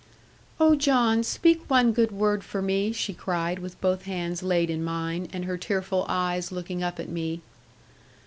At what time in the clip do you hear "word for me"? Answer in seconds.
2.11-2.91